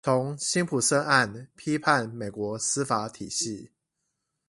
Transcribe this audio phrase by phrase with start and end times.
[0.03, 3.69] 從辛普森案批判美國司法體系